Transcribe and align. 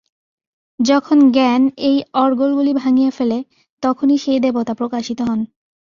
যখন 0.79 1.17
জ্ঞান 1.31 1.61
এই 1.81 1.97
অর্গলগুলি 2.13 2.71
ভাঙিয়া 2.73 3.11
ফেলে, 3.11 3.37
তখনই 3.83 4.17
সেই 4.17 4.39
দেবতা 4.39 4.73
প্রকাশিত 4.73 5.19
হন। 5.21 5.39